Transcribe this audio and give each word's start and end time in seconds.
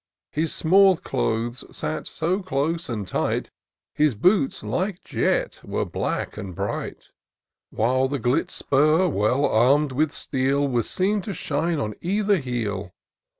His 0.31 0.51
small 0.51 0.97
clothes 0.97 1.63
sat 1.69 2.07
so 2.07 2.41
close 2.41 2.89
and 2.89 3.07
tight; 3.07 3.51
His 3.93 4.15
boots, 4.15 4.63
like 4.63 5.03
jet, 5.03 5.61
were 5.63 5.85
black 5.85 6.37
and 6.37 6.55
bright; 6.55 7.09
While 7.69 8.07
the 8.07 8.17
gilt 8.17 8.49
spur, 8.49 9.07
well 9.07 9.45
arm'd 9.45 9.91
with 9.91 10.11
steel, 10.11 10.67
Was 10.67 10.89
seen 10.89 11.21
to 11.21 11.35
shine 11.35 11.77
on 11.79 11.93
either 12.01 12.37
heel. 12.37 12.95